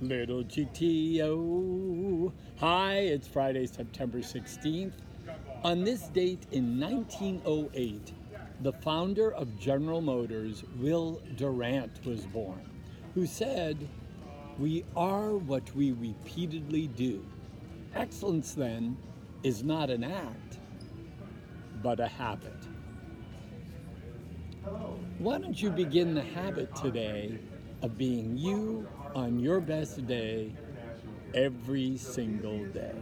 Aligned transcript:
Little 0.00 0.42
GTO. 0.44 2.32
Hi, 2.56 2.94
it's 2.94 3.28
Friday, 3.28 3.66
September 3.66 4.20
16th. 4.20 4.94
On 5.62 5.84
this 5.84 6.04
date 6.04 6.46
in 6.52 6.80
1908, 6.80 8.14
the 8.62 8.72
founder 8.72 9.30
of 9.34 9.58
General 9.58 10.00
Motors, 10.00 10.64
Will 10.78 11.20
Durant, 11.36 12.02
was 12.06 12.20
born, 12.20 12.62
who 13.14 13.26
said, 13.26 13.76
We 14.58 14.86
are 14.96 15.36
what 15.36 15.74
we 15.74 15.92
repeatedly 15.92 16.86
do. 16.86 17.22
Excellence, 17.94 18.54
then, 18.54 18.96
is 19.42 19.62
not 19.62 19.90
an 19.90 20.02
act, 20.02 20.60
but 21.82 22.00
a 22.00 22.08
habit. 22.08 22.56
Why 25.18 25.36
don't 25.36 25.60
you 25.60 25.68
begin 25.68 26.14
the 26.14 26.22
habit 26.22 26.74
today 26.74 27.38
of 27.82 27.96
being 27.98 28.36
you 28.36 28.86
on 29.14 29.38
your 29.38 29.60
best 29.60 30.06
day 30.06 30.52
every 31.34 31.96
single 31.96 32.64
day? 32.66 32.94